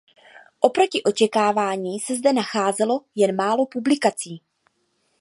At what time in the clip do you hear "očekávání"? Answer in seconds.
1.03-1.99